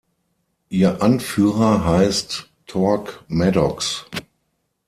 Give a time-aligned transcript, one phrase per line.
[0.69, 4.07] Ihr Anführer heißt Tork Maddox.